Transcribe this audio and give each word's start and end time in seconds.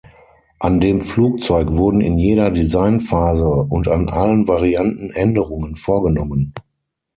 An 0.57 0.79
dem 0.79 0.99
Flugzeug 0.99 1.73
wurden 1.73 2.01
in 2.01 2.17
jeder 2.17 2.49
Designphase 2.49 3.47
und 3.47 3.87
an 3.87 4.09
allen 4.09 4.47
Varianten 4.47 5.11
Änderungen 5.11 5.75
vorgenommen. 5.75 6.55